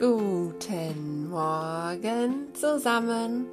[0.00, 3.48] Guten Morgen zusammen.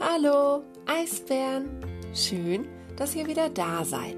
[0.00, 1.68] Hallo, Eisbären.
[2.14, 4.16] Schön, dass ihr wieder da seid.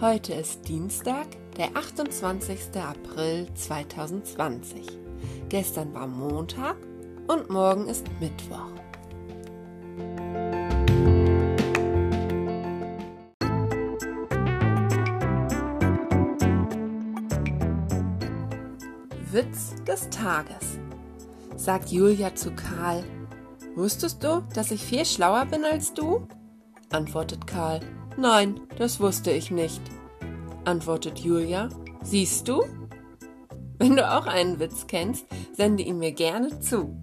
[0.00, 1.26] Heute ist Dienstag,
[1.56, 2.80] der 28.
[2.80, 4.86] April 2020.
[5.48, 6.76] Gestern war Montag
[7.26, 8.70] und morgen ist Mittwoch.
[19.32, 20.73] Witz des Tages
[21.64, 23.02] sagt Julia zu Karl.
[23.74, 26.28] Wusstest du, dass ich viel schlauer bin als du?
[26.92, 27.80] antwortet Karl.
[28.18, 29.80] Nein, das wusste ich nicht.
[30.66, 31.70] Antwortet Julia.
[32.02, 32.62] Siehst du?
[33.78, 36.94] Wenn du auch einen Witz kennst, sende ihn mir gerne zu.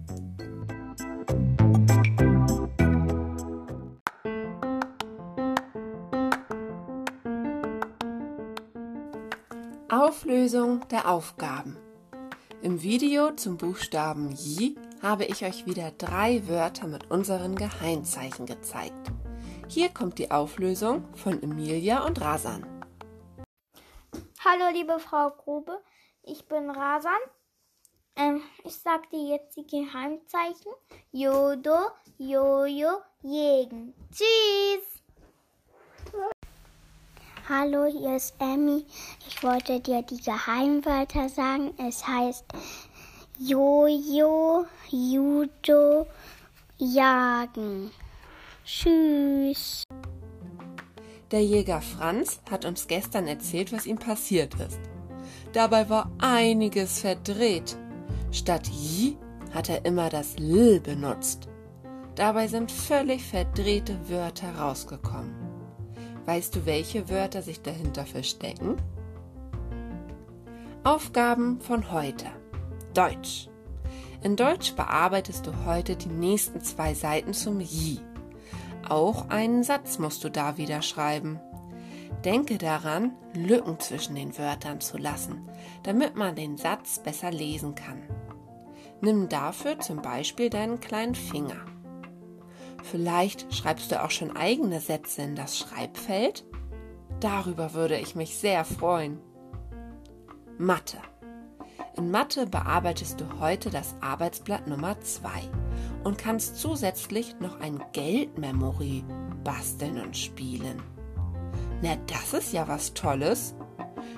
[9.88, 11.76] Auflösung der Aufgaben.
[12.62, 19.10] Im Video zum Buchstaben J habe ich euch wieder drei Wörter mit unseren Geheimzeichen gezeigt.
[19.66, 22.64] Hier kommt die Auflösung von Emilia und Rasan.
[24.44, 25.76] Hallo liebe Frau Grube,
[26.22, 27.20] ich bin Rasan.
[28.14, 30.72] Ähm, ich sage dir jetzt die Geheimzeichen.
[31.10, 33.92] Jodo, Jojo, Jägen.
[34.12, 35.01] Tschüss!
[37.54, 38.86] Hallo, hier ist Emmy.
[39.28, 41.72] Ich wollte dir die Geheimwörter sagen.
[41.76, 42.46] Es heißt
[43.38, 46.06] Jojo, Judo,
[46.78, 47.90] Jagen.
[48.64, 49.84] Tschüss.
[51.30, 54.80] Der Jäger Franz hat uns gestern erzählt, was ihm passiert ist.
[55.52, 57.76] Dabei war einiges verdreht.
[58.30, 59.18] Statt J
[59.52, 61.48] hat er immer das L benutzt.
[62.14, 65.41] Dabei sind völlig verdrehte Wörter rausgekommen.
[66.26, 68.76] Weißt du, welche Wörter sich dahinter verstecken?
[70.84, 72.26] Aufgaben von heute.
[72.94, 73.48] Deutsch.
[74.22, 78.00] In Deutsch bearbeitest du heute die nächsten zwei Seiten zum J.
[78.88, 81.40] Auch einen Satz musst du da wieder schreiben.
[82.24, 85.48] Denke daran, Lücken zwischen den Wörtern zu lassen,
[85.82, 88.02] damit man den Satz besser lesen kann.
[89.00, 91.71] Nimm dafür zum Beispiel deinen kleinen Finger.
[92.82, 96.44] Vielleicht schreibst du auch schon eigene Sätze in das Schreibfeld?
[97.20, 99.18] Darüber würde ich mich sehr freuen.
[100.58, 100.98] Mathe.
[101.96, 105.28] In Mathe bearbeitest du heute das Arbeitsblatt Nummer 2
[106.04, 109.04] und kannst zusätzlich noch ein Geldmemory
[109.44, 110.82] basteln und spielen.
[111.82, 113.54] Na, das ist ja was Tolles.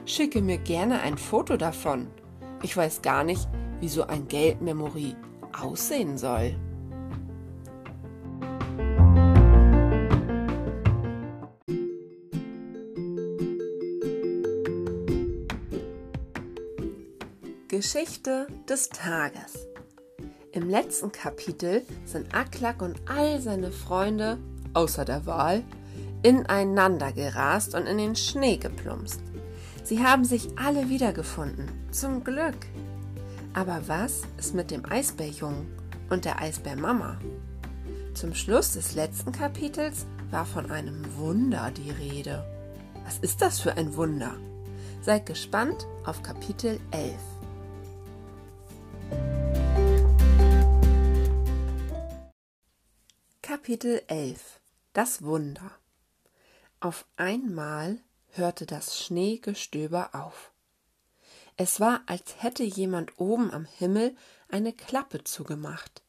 [0.06, 2.08] Schicke mir gerne ein Foto davon.
[2.62, 3.48] Ich weiß gar nicht,
[3.80, 5.16] wie so ein Geldmemory
[5.60, 6.56] aussehen soll.
[17.84, 19.68] Geschichte des Tages.
[20.52, 24.38] Im letzten Kapitel sind Aklak und all seine Freunde,
[24.72, 25.62] außer der Wahl,
[26.22, 29.20] ineinander gerast und in den Schnee geplumpst.
[29.82, 32.56] Sie haben sich alle wiedergefunden, zum Glück.
[33.52, 35.66] Aber was ist mit dem Eisbärjungen
[36.08, 37.18] und der Eisbärmama?
[38.14, 42.46] Zum Schluss des letzten Kapitels war von einem Wunder die Rede.
[43.04, 44.34] Was ist das für ein Wunder?
[45.02, 47.12] Seid gespannt auf Kapitel 11.
[53.64, 54.60] Kapitel 11
[54.92, 55.70] Das Wunder
[56.80, 57.98] Auf einmal
[58.32, 60.52] hörte das Schneegestöber auf.
[61.56, 64.14] Es war, als hätte jemand oben am Himmel
[64.50, 66.02] eine Klappe zugemacht.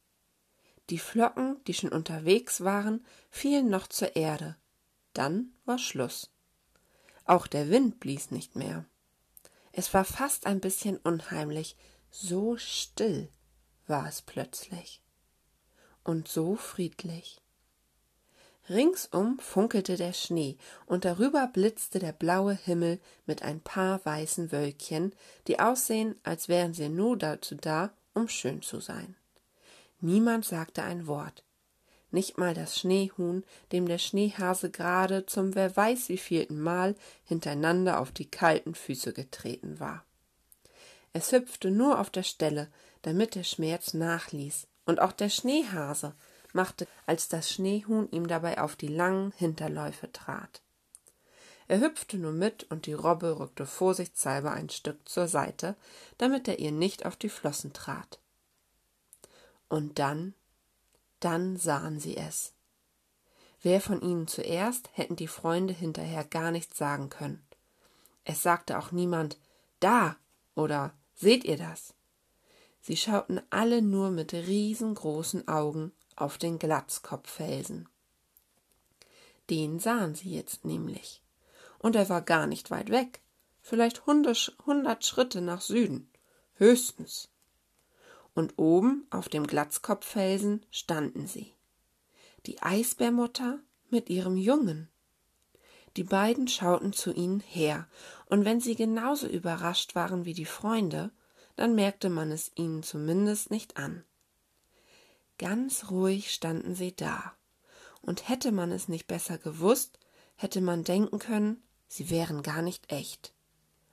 [0.89, 4.57] Die Flocken, die schon unterwegs waren, fielen noch zur Erde.
[5.13, 6.33] Dann war Schluss.
[7.23, 8.83] Auch der Wind blies nicht mehr.
[9.71, 11.77] Es war fast ein bisschen unheimlich,
[12.09, 13.29] so still
[13.87, 15.01] war es plötzlich
[16.03, 17.41] und so friedlich.
[18.69, 25.13] Ringsum funkelte der Schnee, und darüber blitzte der blaue Himmel mit ein paar weißen Wölkchen,
[25.47, 29.15] die aussehen, als wären sie nur dazu da, um schön zu sein.
[30.01, 31.43] Niemand sagte ein Wort.
[32.09, 36.95] Nicht mal das Schneehuhn, dem der Schneehase gerade zum wer weiß wievielten Mal
[37.25, 40.05] hintereinander auf die kalten Füße getreten war.
[41.13, 42.67] Es hüpfte nur auf der Stelle,
[43.01, 46.15] damit der Schmerz nachließ, und auch der Schneehase
[46.55, 50.61] machte, als das Schneehuhn ihm dabei auf die langen Hinterläufe trat.
[51.67, 55.75] Er hüpfte nur mit und die Robbe rückte vorsichtshalber ein Stück zur Seite,
[56.17, 58.19] damit er ihr nicht auf die Flossen trat.
[59.67, 60.33] Und dann,
[61.19, 62.53] dann sahen sie es.
[63.63, 67.43] Wer von ihnen zuerst, hätten die Freunde hinterher gar nichts sagen können.
[68.23, 69.39] Es sagte auch niemand
[69.79, 70.17] da
[70.53, 71.95] oder seht ihr das?
[72.81, 77.89] Sie schauten alle nur mit riesengroßen Augen auf den Glatzkopffelsen.
[79.49, 81.21] Den sahen sie jetzt nämlich.
[81.79, 83.21] Und er war gar nicht weit weg,
[83.61, 86.09] vielleicht hundert Schritte nach Süden,
[86.55, 87.29] höchstens.
[88.33, 91.53] Und oben auf dem Glatzkopffelsen standen sie.
[92.45, 93.59] Die Eisbärmutter
[93.89, 94.89] mit ihrem Jungen.
[95.95, 97.87] Die beiden schauten zu ihnen her,
[98.25, 101.11] und wenn sie genauso überrascht waren wie die Freunde,
[101.55, 104.03] dann merkte man es ihnen zumindest nicht an.
[105.37, 107.33] Ganz ruhig standen sie da,
[108.01, 109.99] und hätte man es nicht besser gewusst,
[110.35, 113.33] hätte man denken können, sie wären gar nicht echt.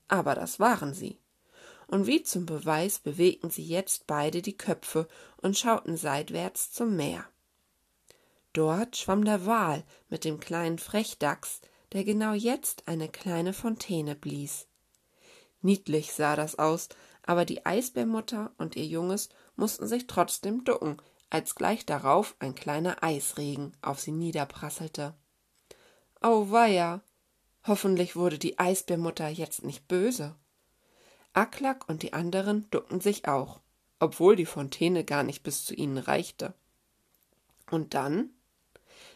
[0.08, 1.18] Aber das waren sie.
[1.86, 5.08] Und wie zum Beweis bewegten sie jetzt beide die Köpfe
[5.38, 7.26] und schauten seitwärts zum Meer.
[8.52, 11.60] Dort schwamm der Wal mit dem kleinen Frechdachs,
[11.92, 14.66] der genau jetzt eine kleine Fontäne blies.
[15.60, 16.88] Niedlich sah das aus,
[17.22, 21.00] aber die Eisbärmutter und ihr Junges mussten sich trotzdem ducken,
[21.32, 25.14] als gleich darauf ein kleiner Eisregen auf sie niederprasselte.
[26.20, 27.00] Auweia!
[27.67, 30.37] Hoffentlich wurde die Eisbärmutter jetzt nicht böse.
[31.32, 33.61] Aklak und die anderen duckten sich auch,
[33.99, 36.52] obwohl die Fontäne gar nicht bis zu ihnen reichte.
[37.70, 38.29] Und dann?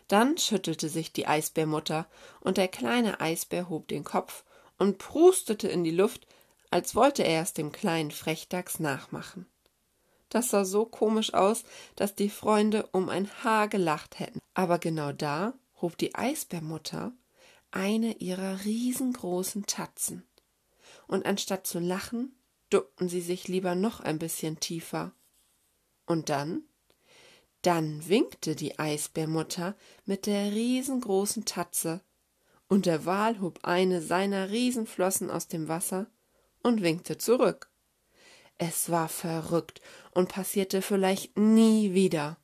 [0.09, 2.07] Dann schüttelte sich die Eisbärmutter,
[2.41, 4.45] und der kleine Eisbär hob den Kopf
[4.79, 6.27] und prustete in die Luft,
[6.71, 9.47] als wollte er es dem kleinen Frechdachs nachmachen.
[10.29, 11.65] Das sah so komisch aus,
[11.95, 14.41] dass die Freunde um ein Haar gelacht hätten.
[14.55, 17.13] Aber genau da hob die Eisbärmutter
[17.71, 20.27] eine ihrer riesengroßen Tatzen.
[21.07, 22.35] Und anstatt zu lachen,
[22.71, 25.13] duckten sie sich lieber noch ein bisschen tiefer.
[26.07, 26.65] Und dann
[27.67, 29.75] dann winkte die Eisbärmutter
[30.05, 32.01] mit der riesengroßen Tatze,
[32.69, 36.07] und der Wal hob eine seiner Riesenflossen aus dem Wasser
[36.63, 37.69] und winkte zurück.
[38.59, 39.81] Es war verrückt
[40.13, 42.37] und passierte vielleicht nie wieder.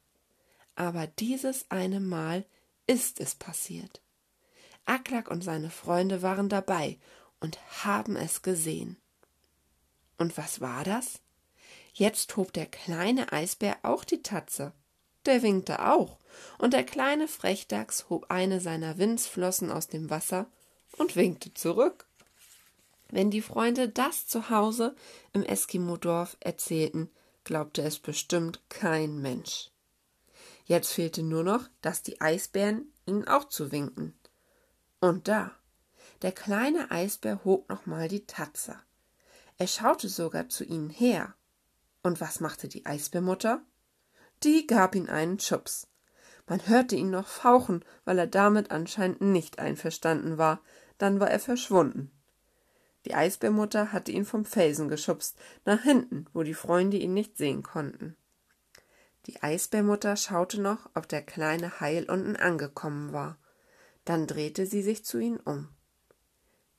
[0.74, 2.44] Aber dieses eine Mal
[2.86, 4.00] ist es passiert.
[4.84, 6.98] Aklak und seine Freunde waren dabei
[7.40, 8.96] und haben es gesehen.
[10.18, 11.20] Und was war das?
[11.94, 14.72] Jetzt hob der kleine Eisbär auch die Tatze
[15.26, 16.18] der winkte auch,
[16.58, 20.46] und der kleine Frechdachs hob eine seiner Windsflossen aus dem Wasser
[20.96, 22.06] und winkte zurück.
[23.12, 24.96] Wenn die Freunde das zu Hause
[25.34, 27.10] im Eskimo-Dorf erzählten,
[27.44, 29.70] glaubte es bestimmt kein Mensch.
[30.64, 34.18] Jetzt fehlte nur noch, dass die Eisbären ihnen auch zuwinkten.
[34.98, 35.52] Und da,
[36.22, 38.80] der kleine Eisbär hob nochmal die Tatze.
[39.58, 41.34] Er schaute sogar zu ihnen her.
[42.02, 43.62] Und was machte die Eisbärmutter?
[44.42, 45.86] die gab ihm einen Schubs.
[46.48, 50.60] Man hörte ihn noch fauchen, weil er damit anscheinend nicht einverstanden war,
[50.98, 52.10] dann war er verschwunden.
[53.04, 57.62] Die Eisbärmutter hatte ihn vom Felsen geschubst, nach hinten, wo die Freunde ihn nicht sehen
[57.62, 58.16] konnten.
[59.26, 63.38] Die Eisbärmutter schaute noch, ob der kleine heil unten angekommen war.
[64.04, 65.68] Dann drehte sie sich zu ihm um.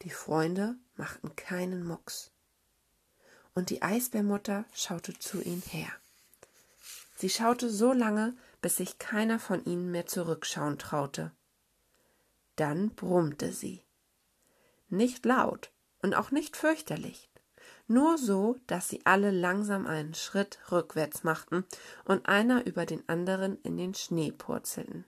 [0.02, 2.32] Die Freunde machten keinen Mucks.
[3.54, 5.92] Und die Eisbärmutter schaute zu ihm her.
[7.16, 11.32] Sie schaute so lange, bis sich keiner von ihnen mehr zurückschauen traute.
[12.56, 13.84] Dann brummte sie.
[14.90, 15.73] Nicht laut
[16.04, 17.32] und auch nicht fürchterlich,
[17.88, 21.66] nur so, dass sie alle langsam einen Schritt rückwärts machten
[22.06, 25.06] und einer über den anderen in den Schnee purzelten.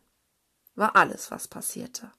[0.75, 2.12] War alles, was passierte.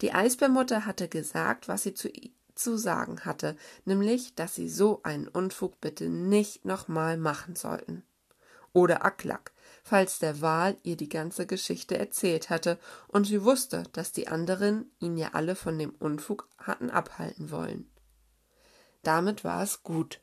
[0.00, 2.10] Die Eisbärmutter hatte gesagt, was sie zu,
[2.54, 8.02] zu sagen hatte, nämlich, dass sie so einen Unfug bitte nicht nochmal machen sollten
[8.72, 9.51] oder Aklak,
[9.82, 14.90] falls der Wal ihr die ganze Geschichte erzählt hatte, und sie wusste, dass die anderen
[15.00, 17.90] ihn ja alle von dem Unfug hatten abhalten wollen.
[19.02, 20.20] Damit war es gut.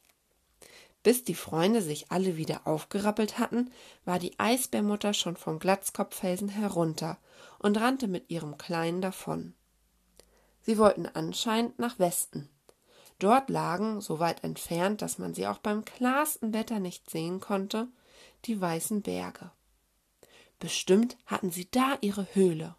[1.04, 3.72] Bis die Freunde sich alle wieder aufgerappelt hatten,
[4.06, 7.18] war die Eisbärmutter schon vom Glatzkopffelsen herunter
[7.60, 9.54] und rannte mit ihrem Kleinen davon.
[10.62, 12.50] Sie wollten anscheinend nach Westen.
[13.18, 17.88] Dort lagen, so weit entfernt, dass man sie auch beim klarsten Wetter nicht sehen konnte,
[18.46, 19.52] die weißen Berge.
[20.60, 22.76] Bestimmt hatten sie da ihre Höhle.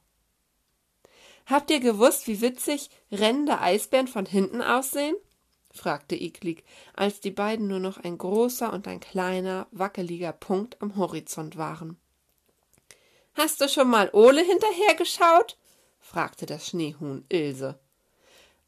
[1.47, 5.17] Habt ihr gewusst, wie witzig rennende Eisbären von hinten aussehen?
[5.73, 6.65] fragte Iklik,
[6.95, 11.99] als die beiden nur noch ein großer und ein kleiner, wackeliger Punkt am Horizont waren.
[13.35, 15.57] Hast du schon mal Ole hinterhergeschaut?
[16.01, 17.79] fragte das Schneehuhn Ilse.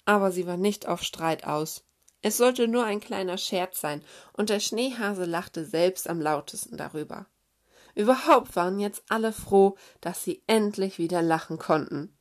[0.04, 1.84] Aber sie war nicht auf Streit aus.
[2.23, 4.02] Es sollte nur ein kleiner Scherz sein,
[4.33, 7.26] und der Schneehase lachte selbst am lautesten darüber.
[7.95, 12.17] Überhaupt waren jetzt alle froh, dass sie endlich wieder lachen konnten.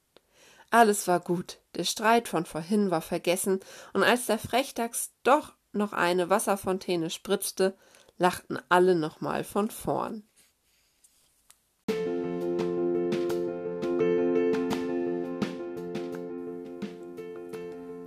[0.72, 3.60] Alles war gut, der Streit von vorhin war vergessen,
[3.94, 7.78] und als der Frechdachs doch noch eine Wasserfontäne spritzte,
[8.18, 10.24] lachten alle nochmal von vorn.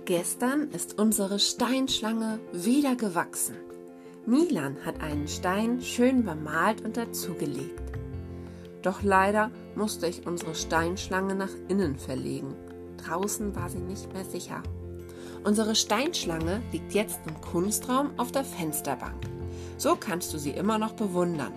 [0.05, 3.55] Gestern ist unsere Steinschlange wieder gewachsen.
[4.27, 7.81] Milan hat einen Stein schön bemalt und dazugelegt.
[8.83, 12.53] Doch leider musste ich unsere Steinschlange nach innen verlegen.
[13.03, 14.61] Draußen war sie nicht mehr sicher.
[15.43, 19.25] Unsere Steinschlange liegt jetzt im Kunstraum auf der Fensterbank.
[19.79, 21.53] So kannst du sie immer noch bewundern.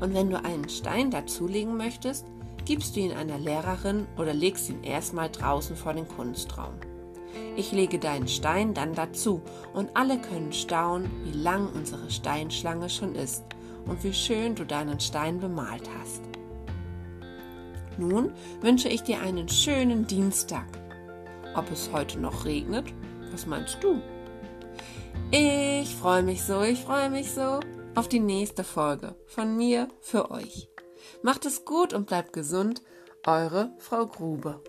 [0.00, 2.24] Und wenn du einen Stein dazulegen möchtest,
[2.64, 6.72] gibst du ihn einer Lehrerin oder legst ihn erstmal draußen vor den Kunstraum.
[7.56, 9.40] Ich lege deinen Stein dann dazu
[9.72, 13.44] und alle können staunen, wie lang unsere Steinschlange schon ist
[13.86, 16.22] und wie schön du deinen Stein bemalt hast.
[17.98, 20.66] Nun wünsche ich dir einen schönen Dienstag.
[21.54, 22.92] Ob es heute noch regnet?
[23.32, 24.02] Was meinst du?
[25.30, 27.60] Ich freue mich so, ich freue mich so
[27.94, 30.68] auf die nächste Folge von mir für euch.
[31.22, 32.82] Macht es gut und bleibt gesund,
[33.26, 34.60] eure Frau Grube.